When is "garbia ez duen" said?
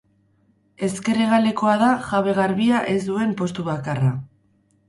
2.39-3.37